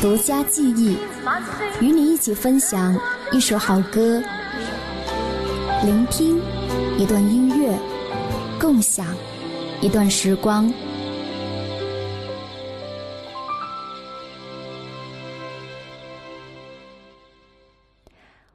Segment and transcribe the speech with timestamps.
[0.00, 0.96] 独家记忆，
[1.78, 2.98] 与你一起分享
[3.32, 4.18] 一首好歌，
[5.84, 6.40] 聆听
[6.98, 7.78] 一段音乐，
[8.58, 9.06] 共享
[9.82, 10.72] 一段时光。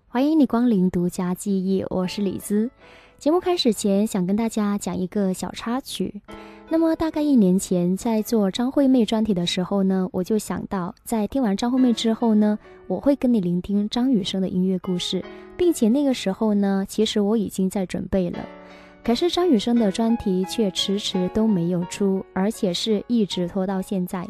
[0.08, 2.72] 欢迎你光临独家记忆，我是李姿。
[3.20, 6.22] 节目开始前，想跟大家讲一个小插曲。
[6.68, 15.24] 那么，大概一年前，在做张惠妹专题的时候呢，我就想到，在听完张惠妹之后呢，我会跟你聆听张雨生的音乐故事，
[15.56, 18.40] 并且那个时候呢，其实我已经在准备了。
[19.04, 24.28] 可是张雨生的专题却迟迟都没有出，而且是一直拖到现在。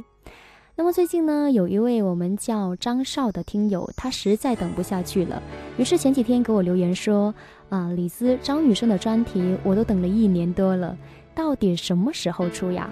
[0.75, 5.41] 那么最近呢，有一位我们叫张少的听友，他实在等不下去了，
[5.77, 7.33] 于是前几天给我留言说
[7.69, 10.97] ：“啊，李斯张雨生的专题我都等了一年多了，
[11.35, 12.89] 到底什么时候出呀？”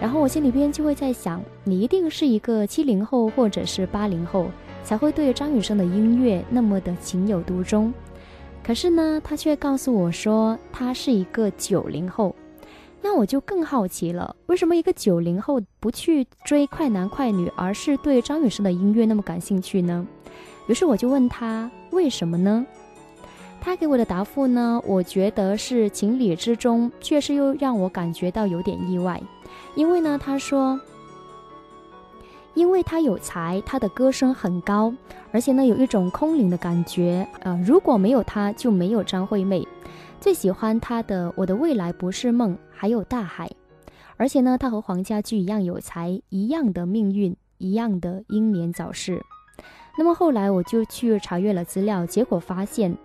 [0.00, 4.48] 然后我心里边就会在想，你一定是一个七零后或者是八零后，
[4.84, 7.92] 才会对张雨生的音乐那么的情有独钟。
[8.62, 12.34] 可是呢，他却告诉我说他是一个九零后。
[13.00, 20.04] 那我就更好奇了，为什么一个九零后不去追快男快女，而是对张雨生的音乐那么感兴趣呢？
[20.66, 22.66] 于是我就问他为什么呢？
[23.68, 29.20] 他给我的答复呢，我觉得是情理之中，确实又让我感觉到有点意外。
[29.74, 30.80] 因为呢，他说，
[32.54, 34.90] 因为他有才，他的歌声很高，
[35.32, 37.28] 而且呢，有一种空灵的感觉。
[37.40, 39.68] 呃，如果没有他，就没有张惠妹。
[40.18, 43.46] 最喜欢他的《我的未来不是梦》，还有《大海》，
[44.16, 49.22] 而且呢，他和黄家驹一样有才，一样的命运，一样的英年早逝。
[49.98, 52.96] 那么后来我就去查阅了资料，结果发现，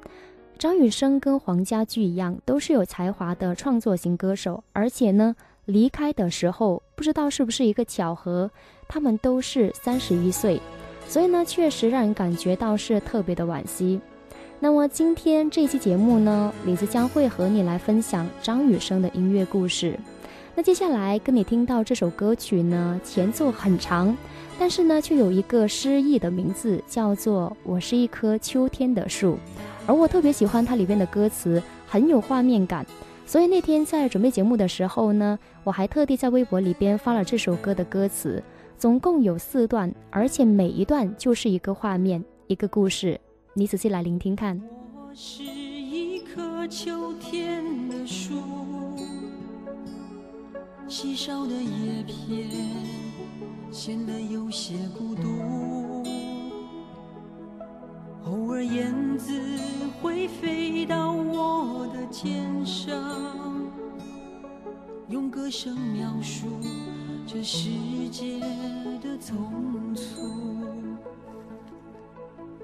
[0.57, 8.49] 张雨生跟黄家驹一样，都是有才华的创作型歌手，而且呢，离开的时候不知道是不是一个巧合，
[8.87, 10.61] 他们都是三十一岁，
[11.07, 13.99] 所以呢，确实让人感觉到是特别的惋惜。
[14.59, 19.99] 那么今天这期节目呢，李子将会和你来分享张雨生的音乐故事。
[20.55, 24.15] 那接下来跟你听到这首歌曲呢，前奏很长，
[24.59, 29.33] 但是呢却有一个诗意的名字，叫做《我是一棵秋天的树》，
[29.85, 32.85] 而我特别喜欢它里边的歌词，很有画面感。
[33.25, 38.41] 所以那天在准备节目的时候呢，我还特地在微博里边发了这首歌的歌词，
[38.77, 43.19] 总共有四段，而且每一段就是一个画面，一个故事。
[43.53, 44.61] 你仔细来聆听看。
[44.95, 48.35] 我是一棵秋天的树，
[50.87, 52.49] 稀少的叶片
[53.73, 56.03] 显得有些孤独。
[58.23, 59.33] 偶尔燕子
[59.99, 62.95] 会飞到我的肩上，
[65.09, 66.45] 用歌声描述
[67.25, 67.67] 这世
[68.11, 68.39] 界
[69.01, 70.21] 的匆促。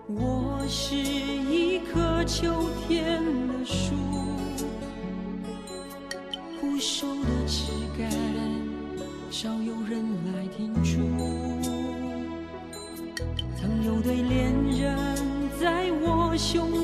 [0.07, 3.95] 我是一棵秋天的树，
[6.61, 8.28] 枯瘦的枝干
[9.41, 10.99] 少有人来停驻。
[13.55, 15.15] 曾有对恋人
[15.57, 16.78] 在我胸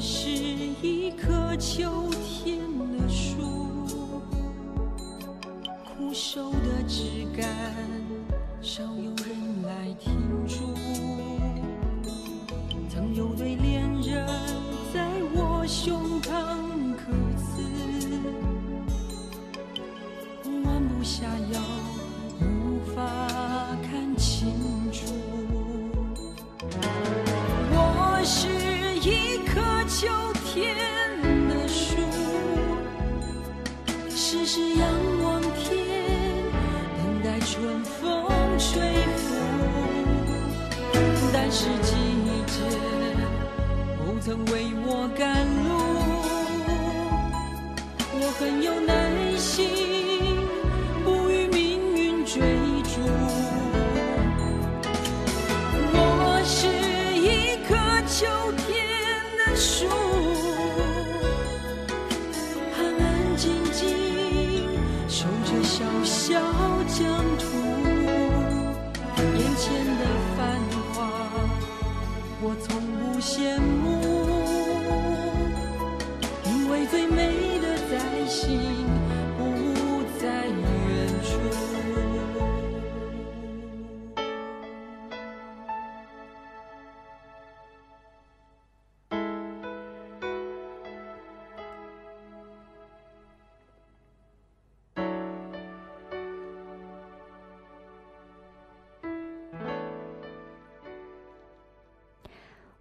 [0.00, 2.07] 是一颗秋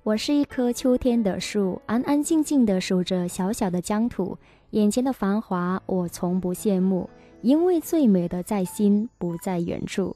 [0.07, 4.37] 我是一棵秋天的树，安安静静地守着小小的疆土。
[4.69, 7.09] 眼前的繁华，我从不羡慕，
[7.41, 10.15] 因为最美的在心，不在远处。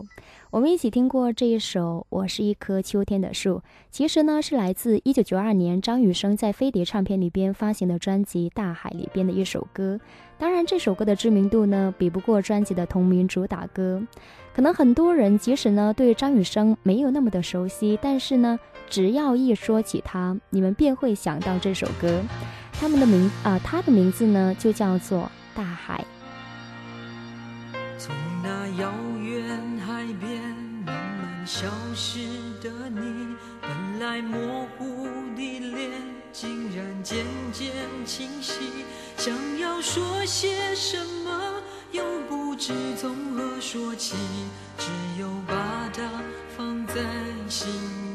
[0.50, 3.56] 我们一起听过这一首《我是一棵秋天的树》，
[3.90, 10.00] 其实呢是来自1992年张雨生在飞碟唱片里边发行的专辑《大海》里边的一首歌。
[10.38, 14.02] 当然，这首歌的知名度呢比不过专辑的同名主打歌。
[14.54, 18.58] 可能很多人即使呢对张雨生没有那么的熟悉，但是呢
[18.92, 22.22] 只要一说起他，你们便会想到这首歌。
[22.74, 25.20] 他们的名啊、他的名字呢就叫做
[25.56, 26.06] 《大海》。
[27.98, 28.92] 从那遥
[29.24, 30.42] 远海边
[30.86, 32.20] 慢慢消失
[32.62, 35.08] 的你，本来模糊
[35.38, 35.90] 的脸，
[36.34, 37.72] 竟然渐渐
[38.06, 38.56] 清晰。
[39.16, 41.62] 想要说些什么，
[41.94, 44.18] 又不知从何说起，
[44.78, 45.56] 只有把
[45.94, 46.04] 它
[46.58, 46.96] 放在
[47.48, 48.11] 心底。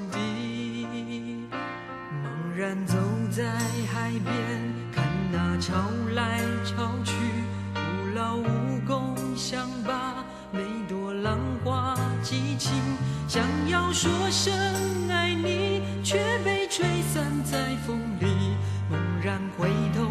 [2.56, 2.97] 然走
[3.31, 3.44] 在
[3.93, 4.35] 海边，
[4.91, 5.75] 看那潮
[6.14, 7.12] 来潮去，
[7.75, 7.81] 徒
[8.14, 12.73] 劳无功，想把每朵浪花记清。
[13.29, 14.55] 想要说声
[15.11, 18.26] 爱你，却被吹散在风里。
[18.88, 20.09] 猛然回头，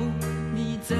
[0.53, 0.95] 你在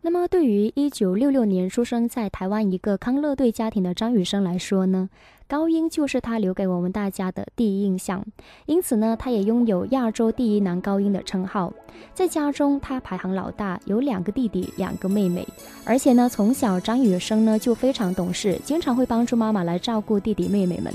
[0.00, 5.10] 那么，对于一九六六年出生在台湾一个康乐队家庭的张雨生来说呢，
[5.48, 8.24] 高音就是他留给我们大家的第一印象。
[8.66, 11.72] 因此呢，他也拥有亚洲第一男高音的称号。
[12.14, 15.46] 在家中，他排行老大，有两个弟弟，两个妹妹。
[15.84, 20.94] 而且呢，从小张雨生呢就非常懂事，经常会帮助妈妈来照顾弟弟妹妹们。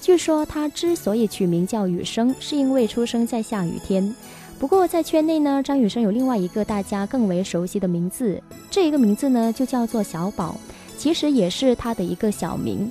[0.00, 4.14] 据说他之所以取名叫雨生，是因为出生在下雨天。
[4.58, 10.56] 不过在圈内呢，张雨生有另外一个大家更为熟悉的名字，这一个名字呢就叫做小宝，
[10.96, 12.90] 其实也是他的一个小名。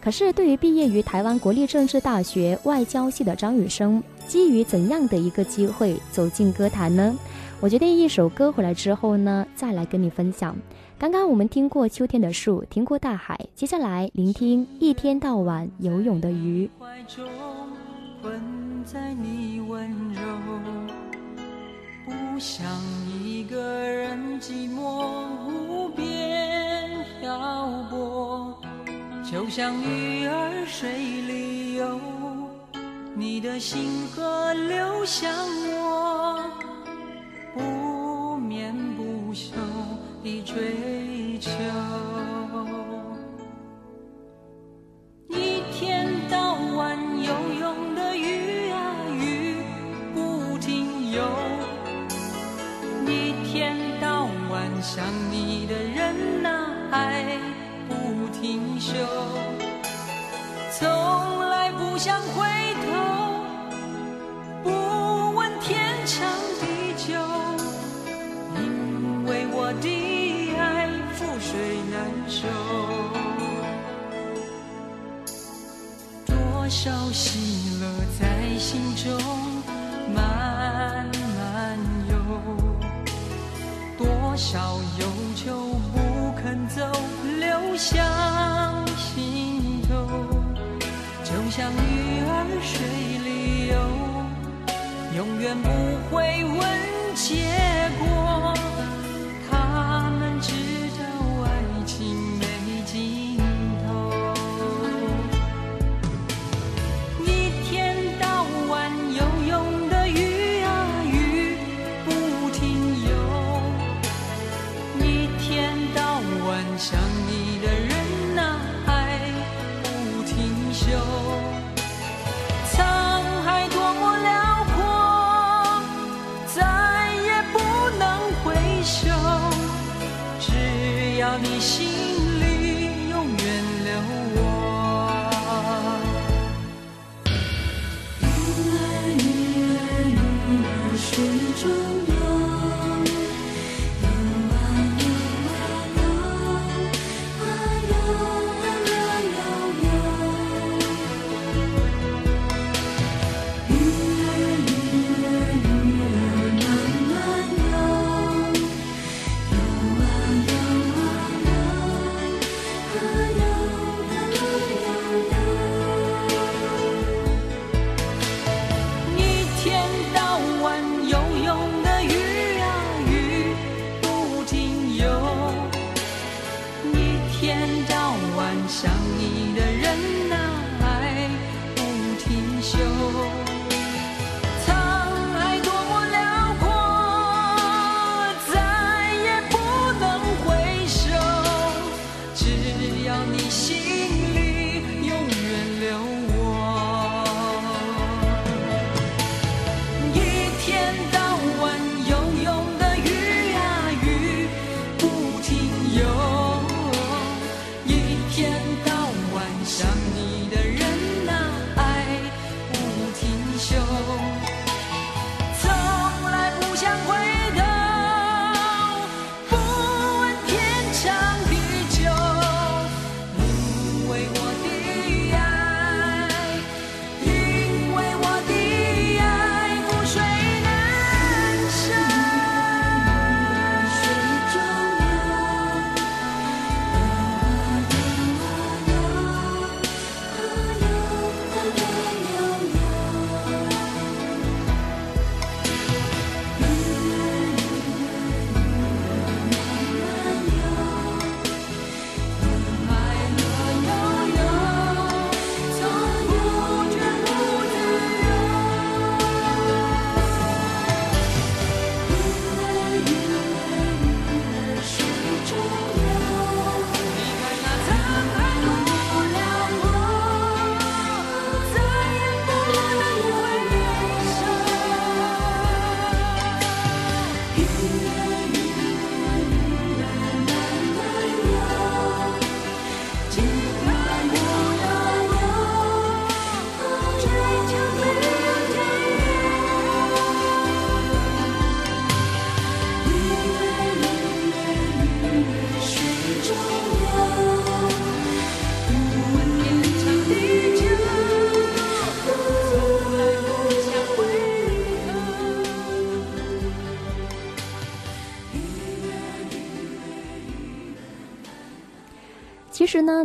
[0.00, 7.14] 可是对于毕业于台湾国立政治大学外交系的张雨生，基于怎样的一个机会走进歌坛呢？
[7.60, 10.56] 我决定一首歌回来之后呢，再来跟你分享。
[10.98, 16.70] 刚刚我们听过秋天的树，听过大海，接下来聆听一天到晚游泳的鱼。
[18.84, 20.20] 在你温柔，
[22.32, 22.66] 不想
[23.22, 26.88] 一个人寂寞无边
[27.20, 27.38] 漂
[27.90, 28.56] 泊，
[29.22, 32.00] 就像鱼儿水里游，
[33.14, 35.30] 你的心河流向
[35.84, 36.42] 我，
[37.54, 39.52] 不眠不休
[40.24, 41.50] 的追求。
[45.28, 49.56] 一天到晚游泳的鱼啊鱼
[50.14, 51.22] 不停游，
[53.12, 57.22] 一天到晚想你的人呐、还
[57.86, 58.94] 不停休，
[60.72, 62.18] 从来不想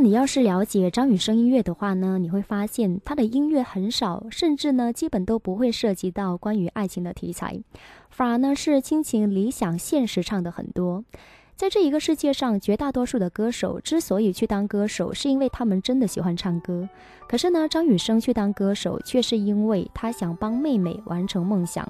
[0.08, 7.60] 你要是了解张雨生音乐的话呢，你会发现他的音乐很少，甚至呢，基本都不会涉及到关于爱情的题材，
[8.10, 11.04] 反而呢是亲情、理想、现实唱的很多。
[11.58, 16.88] 在这一个世界上，绝大多数的歌手之所以去当歌手，是因为他们真的喜欢唱歌。
[17.28, 21.86] 可是呢，张雨生去当歌手，却是因为他想帮妹妹完成梦想。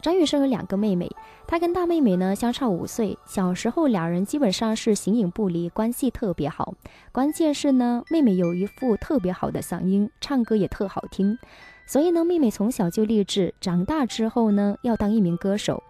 [0.00, 1.10] 张雨生有两个妹妹，
[1.46, 6.74] 他跟大妹妹呢相差五岁，小时候两人基本上是形影不离，关系特别好。
[7.12, 11.38] 关键是呢，妹妹有一副特别好的嗓音，唱歌也特好听，
[11.86, 15.82] 所以呢，妹妹从小就立志，长大之后呢要当一名歌手。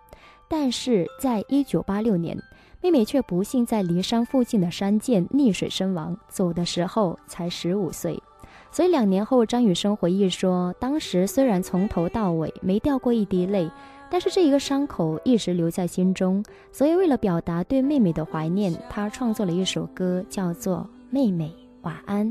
[0.48, 2.36] 但是在一九八六年。
[2.80, 8.22] 妹妹却不幸在骊山附近的山涧溺水身亡，走的时候才十五岁。
[8.70, 13.68] 所以两年后，张雨生回忆说，当时虽然从头到尾没掉过一滴泪，
[14.10, 16.44] 但是这一个伤口一直留在心中。
[16.72, 20.78] 所以为了表达对妹妹的怀念，他创作了一首歌，叫做
[21.10, 22.26] 《妹妹晚安》。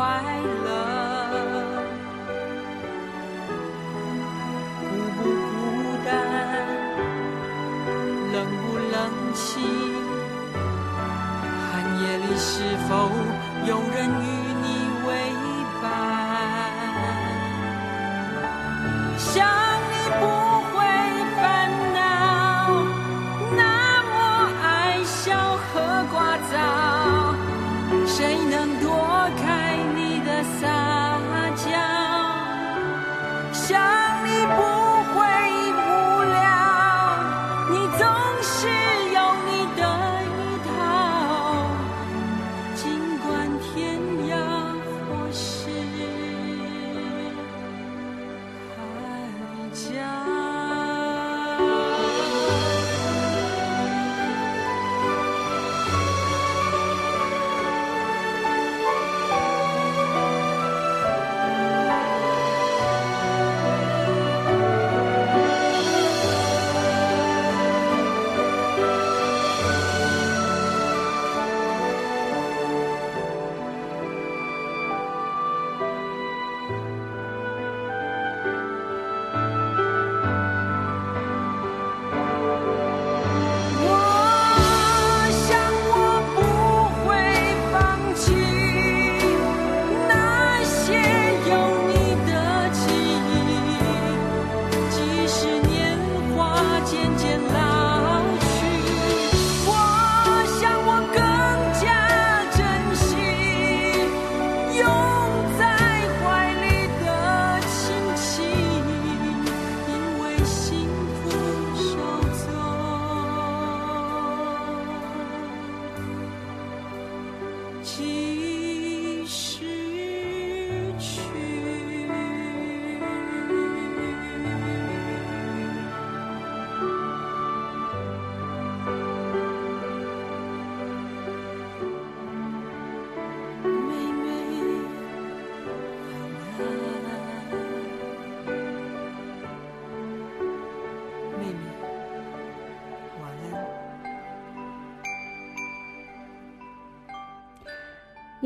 [0.00, 0.59] Why?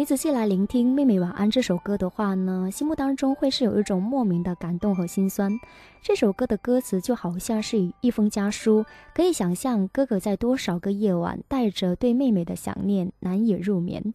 [0.05, 5.59] 仔细来聆听《妹妹晚安》这首歌的话呢，心目当中会是有一种莫名的感动和心酸。
[6.03, 14.13] 这首歌的歌词就好像是一封家书，可以想象哥哥在多少个夜晚带着对妹妹的想念难以入眠。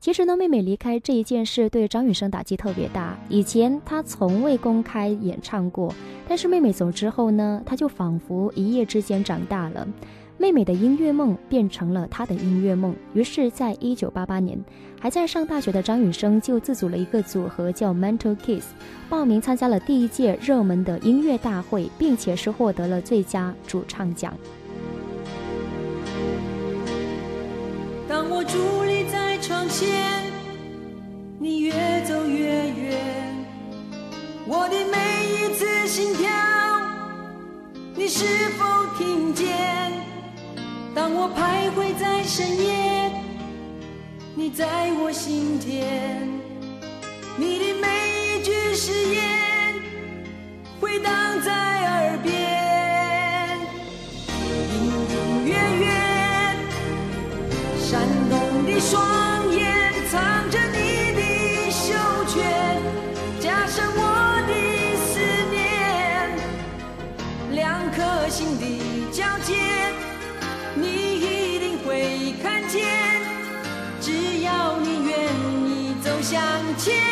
[0.00, 3.18] 其实呢，妹妹离开这一件事对张雨生打击特别大。
[3.28, 5.92] 以前他从未公开演唱过，
[6.26, 9.86] 但是妹妹走之后呢，他就仿佛一夜之间长大了。
[10.38, 12.94] 妹妹的音乐梦变成了他的音乐梦。
[13.14, 14.58] 于是，在一九八八年，
[15.00, 18.66] 还在上大学的张雨生就自组了一个组合，叫 Mental Kiss，
[19.08, 24.34] 报名参加了第一届热门的音乐大会，并且是获得了最佳主唱奖。
[28.06, 30.30] 当我伫立在窗前，
[31.38, 31.72] 你越
[32.04, 32.98] 走越远，
[34.46, 36.28] 我的每一次心跳，
[37.94, 38.75] 你是否？
[41.06, 43.12] 让我徘徊在深夜，
[44.34, 46.26] 你在我心田，
[47.36, 47.86] 你的每
[48.40, 49.22] 一句誓言
[50.80, 53.56] 回荡在耳边，
[54.74, 54.74] 隐
[55.12, 55.86] 隐约约。
[57.78, 59.75] 闪动的双眼
[76.26, 76.42] 向
[76.76, 77.05] 前，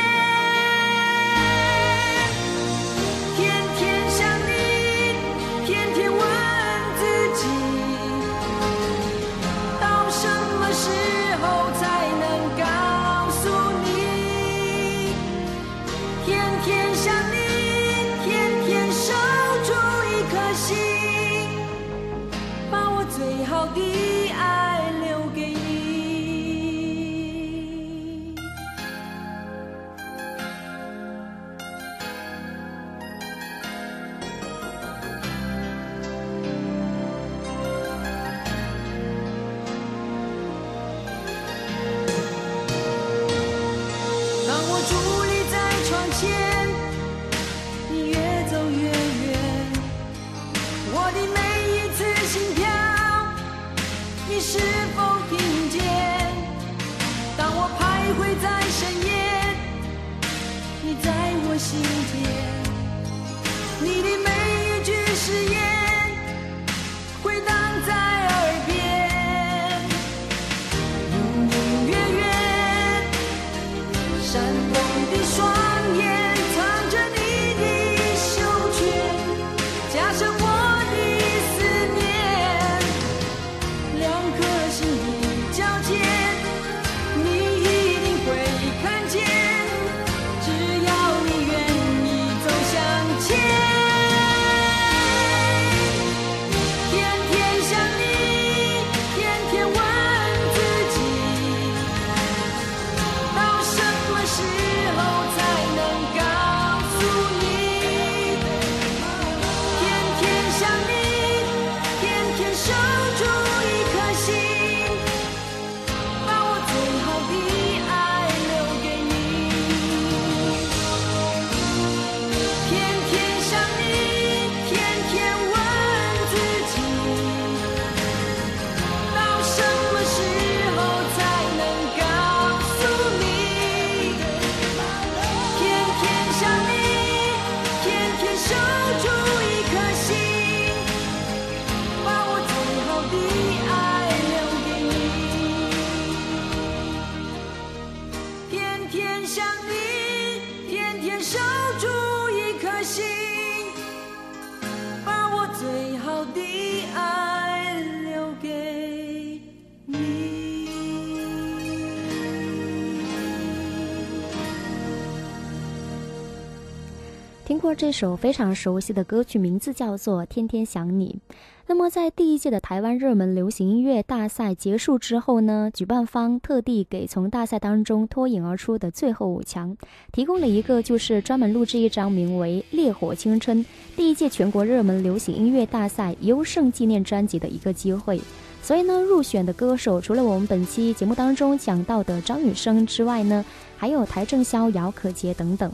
[167.47, 171.21] 听过这首非常熟悉的歌曲，名字叫做《天天想你》。
[171.67, 179.77] 那么，在第一届的台湾热门流行音乐大赛结束之后呢，举办方特地给从大赛当中脱颖而出的最后五强
[180.11, 183.63] 提供了一个就是专门录制一张名为《烈火青春》
[183.95, 188.19] 第一届全国热门流行音乐大赛优胜纪念专辑的一个机会。
[188.63, 193.45] 所以呢，入选的歌手除了我们本期节目当中讲到的张雨生之外呢，
[193.77, 195.71] 还有邰正宵、姚可杰等等。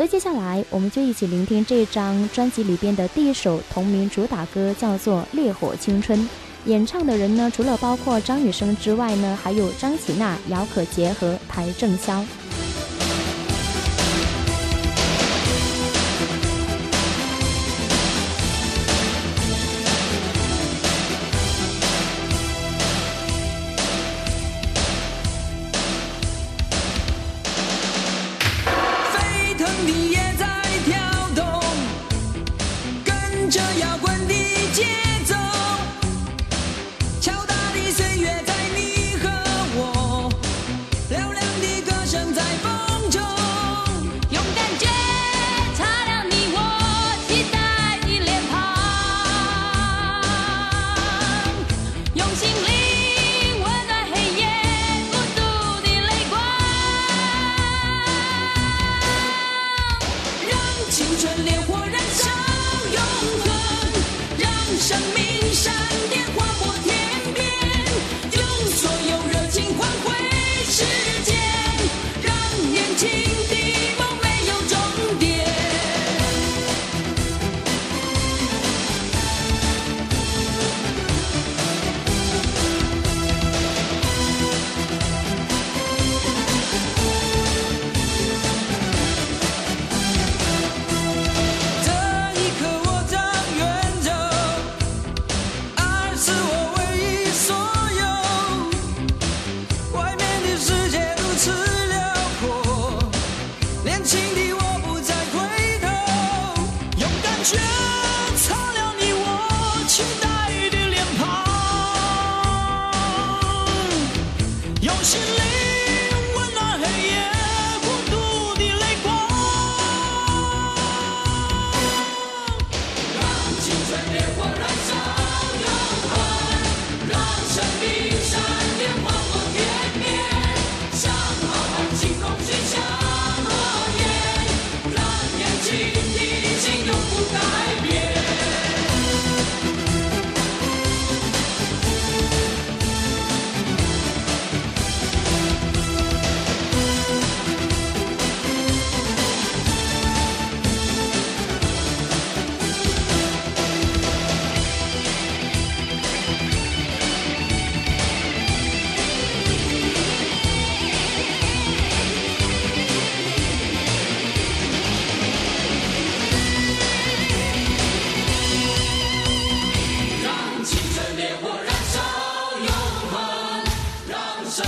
[0.00, 6.18] 所以接下来我们就一起聆听这张专辑里边的第一首同名主打歌，叫做《烈火青春》。
[6.64, 12.24] 演唱的人呢，除了包括张雨生之外呢，还有张启娜、姚可杰和邰正宵。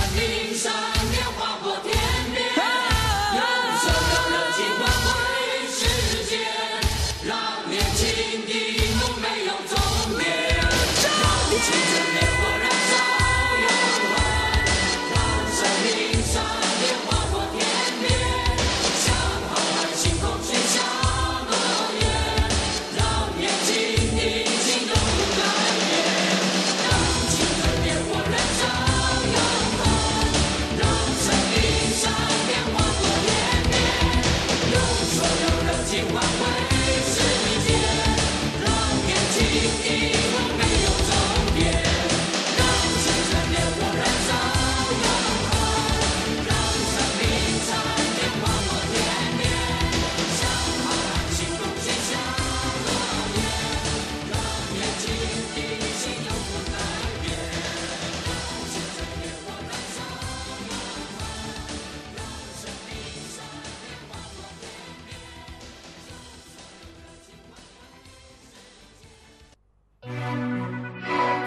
[0.03, 0.71] 让生命闪
[1.11, 1.23] 电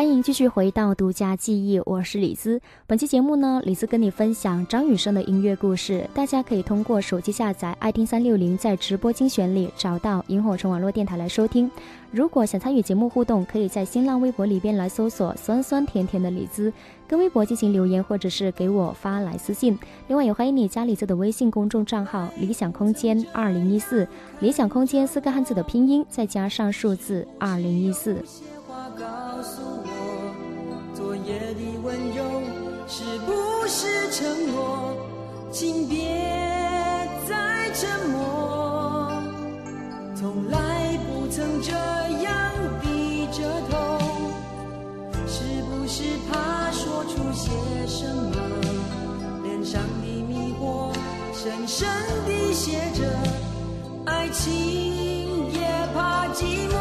[0.00, 2.58] 欢迎继续回到独家记忆，我是李兹。
[2.86, 6.08] 本期节目呢，李兹跟你分享张雨生的音乐故事。
[6.14, 11.70] 大家可以通过手机下载爱听三六零，在直播精选里找到萤火虫网络电台来收听。
[12.10, 16.72] 如果想参与节目互动，可以在新浪微博里边来搜索“酸酸甜甜的李兹”，
[17.06, 19.78] 跟微博进行留言，或者是给我发来私信。
[20.08, 24.08] 另外，也欢迎你加李兹的微信公众账号“理想空间二零一四”，
[24.40, 28.16] 理想空间四个汉字的拼音再加上数字二零一四。
[33.72, 34.96] 是承诺
[35.52, 35.96] 请别
[37.28, 39.22] 再沉默。
[40.16, 42.52] 从来不曾这样
[42.82, 43.76] 低着头
[45.24, 47.48] 是不是怕说出些
[47.86, 48.34] 什么？
[49.44, 50.92] 脸上的迷惑
[51.32, 51.88] 深深
[52.26, 53.00] 的写着
[54.04, 55.60] 爱情也
[55.94, 56.74] 怕寂寞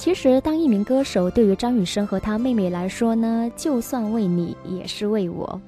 [0.00, 5.60] 其实，当一名歌手，对于张雨生和他妹妹来说呢，就算为你，也是为我。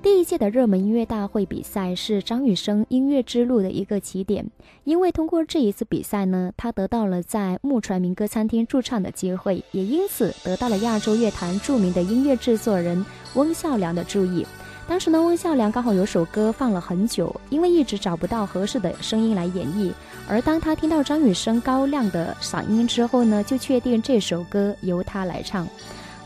[0.00, 4.48] 第一届的热门音乐大会比赛是张雨生音乐之路的一个起点，
[4.84, 13.04] 因为通过这一次比赛呢，他得到了在木船民歌餐厅驻唱的机会，也因此得到了亚洲乐坛著名的音乐制作人
[13.34, 14.46] 翁孝良的注意。
[14.88, 19.92] 当时呢，翁孝良刚好有首歌放了很久，因为一直找不到合适的声音来演绎。
[20.28, 25.66] 而当他听到张雨生高亮的嗓音之后呢，就确定这首歌由他来唱。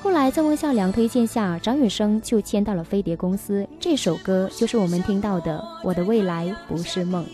[0.03, 3.67] 后来在翁孝良推荐下，张雨生就签到了飞碟公司。
[3.79, 7.25] 这首歌就是我们听到的《我的未来不是梦》。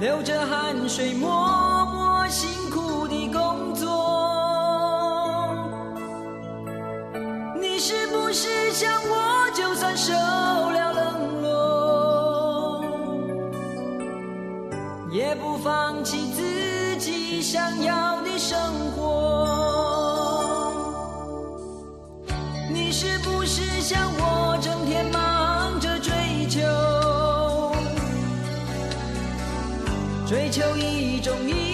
[0.00, 4.47] 流着汗水，默默辛苦的工作。
[7.78, 12.84] 你是不是像我，就算受了冷落，
[15.12, 18.58] 也不放弃自己想要的生
[18.96, 19.06] 活？
[22.68, 26.60] 你是不是像我，整天忙着追求，
[30.26, 31.67] 追求一种意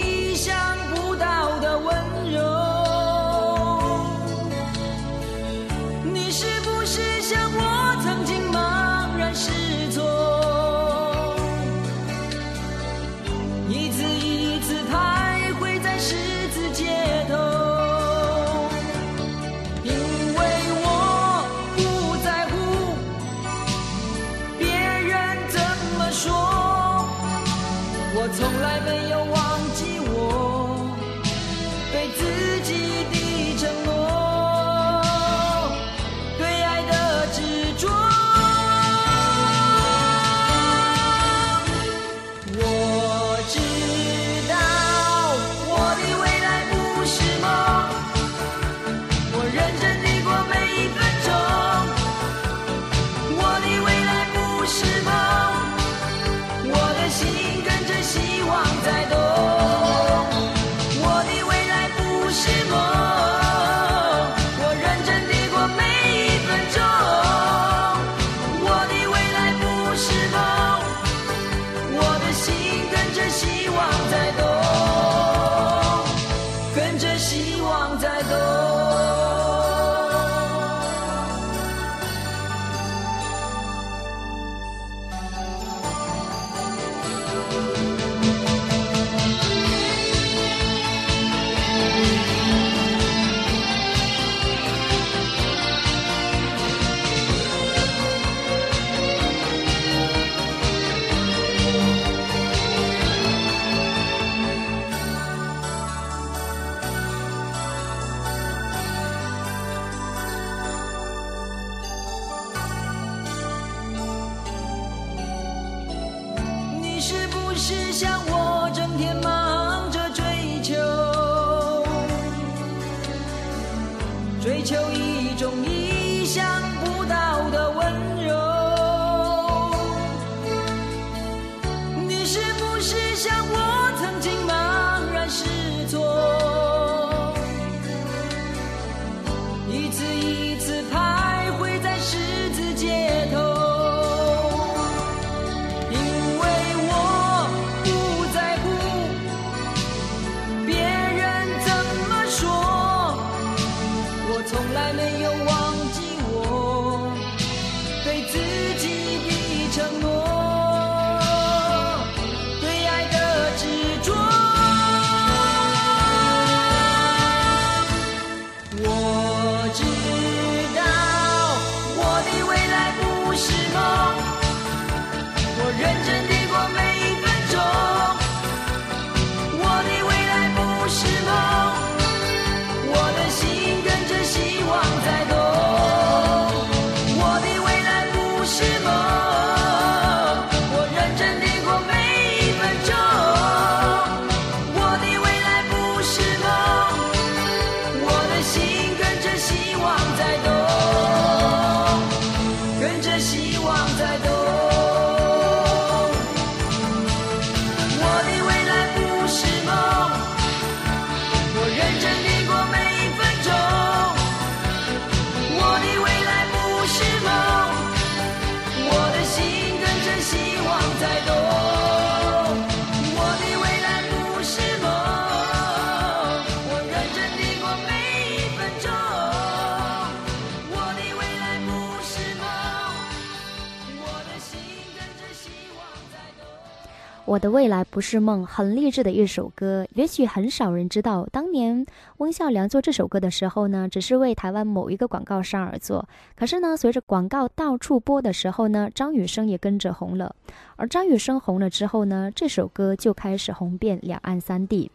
[237.64, 239.86] 未来不是梦，很励志的一首歌。
[239.94, 241.86] 也许很少人知道，当年
[242.18, 246.06] 翁孝良做这首歌的时候呢，只是为台湾某一个广告商而做。
[246.36, 250.36] 可是呢，随着广告到处播的时候呢，张雨生也跟着红了。
[250.76, 254.90] 而张雨生红了之后呢，这首歌就开始红遍两岸三地。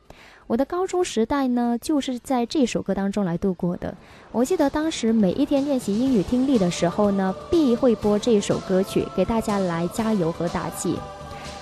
[0.45, 3.97] 我的高中时代呢，就是在这首歌当中来度过的。
[4.31, 10.95] 我记得当时每一天练习英语听力的时候呢，必会播这首歌曲，给大家来加油和打气。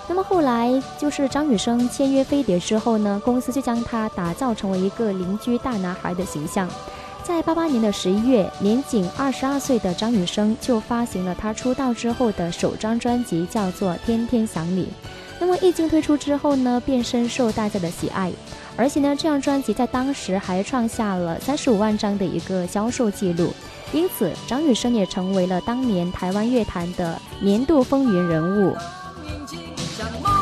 [0.09, 6.67] 那么后来就是张雨生签约飞碟之后呢，公司就将他打造成为一个邻居大男孩的形象。
[7.23, 14.83] 在八八年的十一月，年仅二十二岁的张雨生就发行了他出道之后的首张专辑，叫做《天天想你》。
[15.39, 18.31] 那么一经推出之后呢，便深受大家的喜爱，
[18.77, 23.53] 而且呢，这张专辑在当时还创下了三十五万张的一个销售记录。
[23.91, 28.73] 因此，张雨生也成为了当年台湾乐坛的年度风云人物。
[29.97, 30.36] 年轻，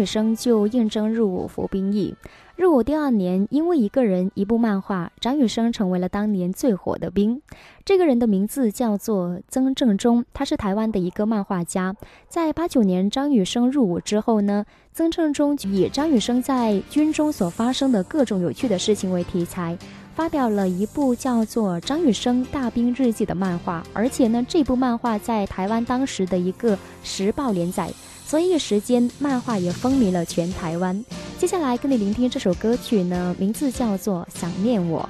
[0.00, 2.14] 张雨生就应征入伍服兵役。
[2.56, 7.40] 入伍第二年，因为一个人、一部漫画，张雨生成为了当年最火的兵。
[7.84, 11.94] 这个人的名字叫做曾正中，他是台湾的一个漫画家。
[12.28, 19.78] 在八九年张雨生入伍之后呢，曾正中以张雨生在军中所发生的各种有趣的事情为题材。
[20.14, 27.90] 发表了一部叫做《张雨生大兵日记》的漫画，而且呢，这部漫画在台湾当时的一个时报连载，
[28.30, 31.04] 所以时间漫画也风靡了全台湾。
[31.36, 35.02] 接下来跟你聆听这首歌曲呢，名字叫做《想念我》。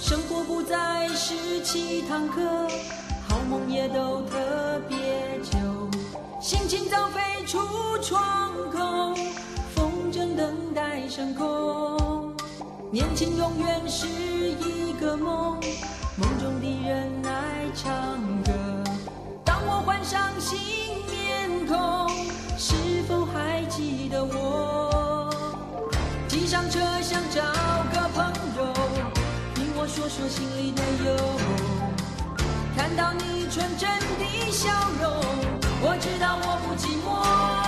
[0.00, 2.40] 生活不再是七堂课，
[3.28, 4.96] 好梦也都特别
[5.42, 5.58] 久。
[6.40, 7.58] 心情早飞出
[8.00, 9.14] 窗口，
[9.74, 11.81] 风筝等待升空。
[12.92, 15.58] 年轻永远是一个梦，
[16.14, 18.52] 梦中的人爱唱歌。
[19.42, 20.58] 当我换上新
[21.10, 22.10] 面孔，
[22.58, 22.74] 是
[23.08, 25.30] 否还记得我？
[26.28, 27.40] 挤上车想找
[27.94, 28.74] 个朋友。
[29.54, 31.16] 听我说说心里的忧，
[32.76, 33.88] 看到你纯真
[34.18, 34.68] 的笑
[35.00, 35.10] 容，
[35.80, 37.61] 我知道我不寂寞。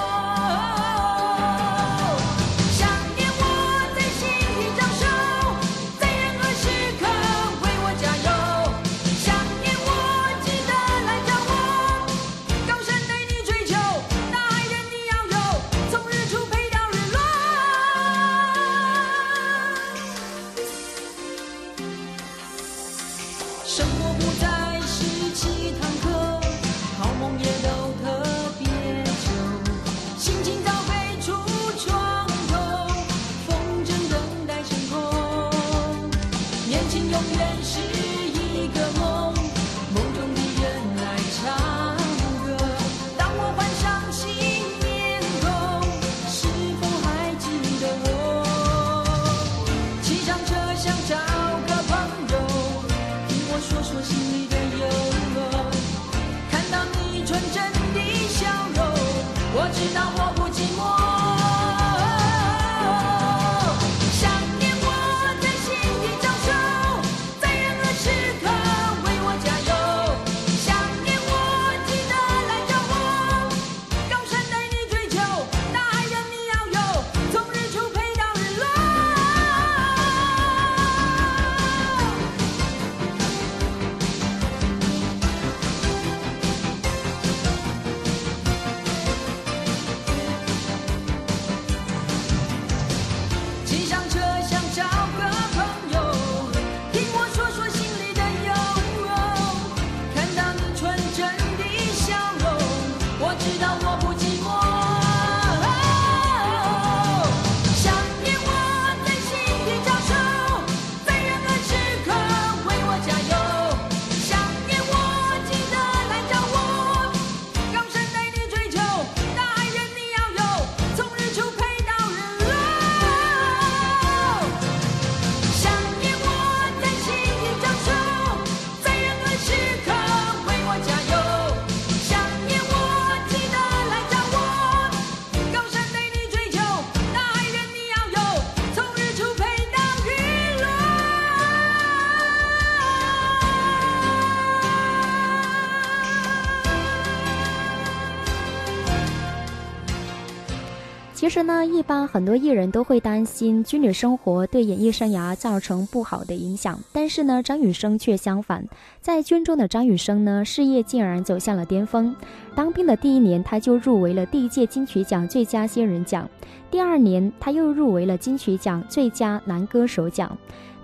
[151.86, 158.66] 般很多艺人都会担心军旅生活对演艺生涯造成不好的影响，但是呢，张雨生却相反，
[159.00, 162.14] 在军中的张雨生呢，事业竟然走向了巅峰。
[162.54, 166.28] 当兵的第一年，他就入围了第一届金曲奖最佳新人奖，
[166.70, 170.36] 第二年他又入围了金曲奖最佳男歌手奖。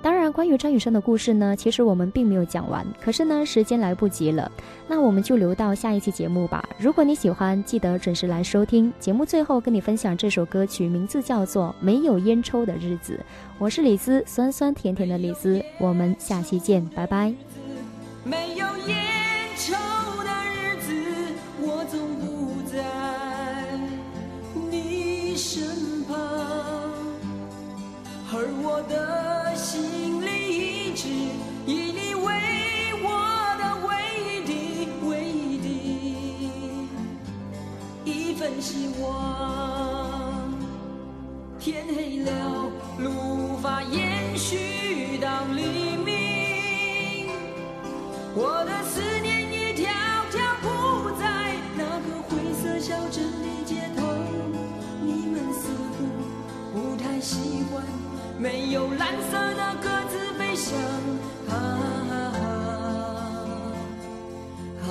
[0.02, 4.50] 当然，关于张雨生的故事呢，其实我们并没有讲完，可是呢，时间来不及了，
[4.88, 6.66] 那我们就留到下一期节目吧。
[6.78, 8.90] 如果你喜欢，记得准时来收听。
[8.98, 13.12] 节目最后跟你分享这首歌曲，名字叫做《没有烟抽的日子》。
[13.58, 17.34] 我是李子，酸酸甜甜的李子，我们下期见，拜拜。
[18.24, 18.96] 没有烟
[19.58, 19.74] 抽
[20.24, 20.94] 的日子，
[21.60, 22.82] 我总不在
[24.70, 26.16] 你身旁，
[28.32, 29.39] 而我的
[29.70, 31.06] 心里一直
[31.64, 32.32] 以你为
[33.04, 33.06] 我
[33.56, 33.94] 的唯
[34.26, 34.52] 一的
[35.08, 35.68] 唯一的
[38.04, 40.52] 一份希望
[41.60, 42.68] 天黑了
[42.98, 47.28] 路无法延续到黎明
[48.34, 49.88] 我的思念已悄
[50.32, 54.02] 悄铺在那个灰色小镇的街头
[55.00, 56.08] 你们似乎
[56.74, 58.09] 不太习惯
[58.40, 60.74] 没有蓝色的鸽子飞翔，
[61.50, 61.52] 啊
[62.10, 62.14] 啊
[64.80, 64.88] 啊，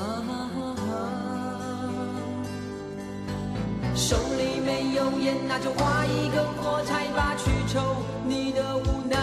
[3.96, 7.82] 手里没有烟，那就划一根火柴吧，去抽
[8.28, 9.18] 你的无奈，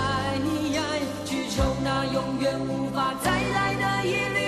[1.25, 4.46] 去抽那永远无法再来的一缕。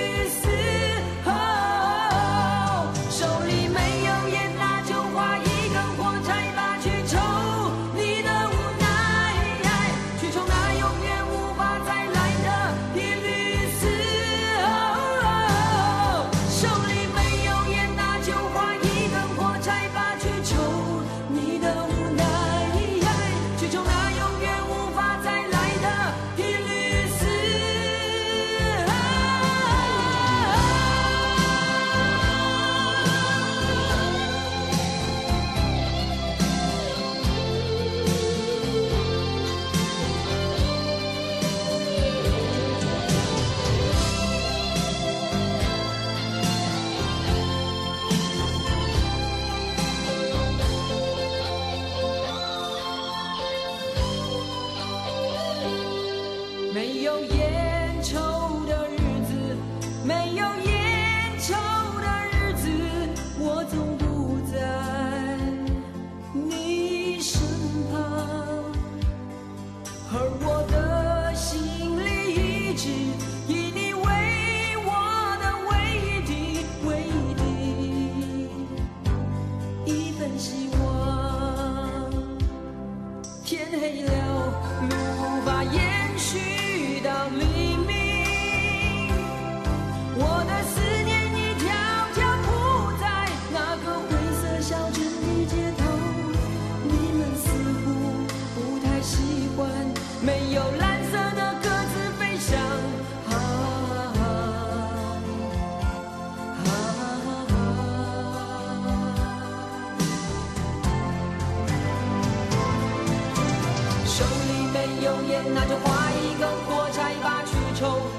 [117.79, 118.18] 愁，